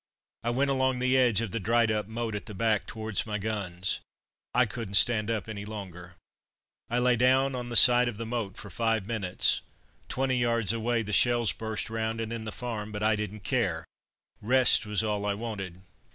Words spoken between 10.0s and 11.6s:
Twenty yards away the shells